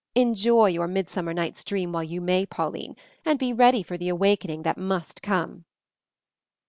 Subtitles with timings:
[0.15, 4.63] Enjoy your midsummer night's dream while you may, Pauline, and be ready for the awakening
[4.63, 5.63] that must come."